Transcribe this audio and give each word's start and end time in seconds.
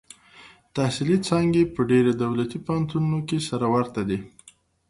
تحصیلي 0.75 1.17
څانګې 1.27 1.63
په 1.73 1.81
ډېرو 1.91 2.11
دولتي 2.23 2.57
پوهنتونونو 2.65 3.19
کې 3.27 3.37
سره 3.49 3.65
ورته 3.75 4.01
دي. 4.09 4.19